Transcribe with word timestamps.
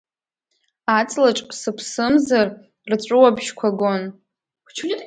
Аҵлаҿ, 0.97 1.37
сыԥсымзар, 1.59 2.47
рҵәыуабжьқәа 2.91 3.69
гон. 3.79 4.03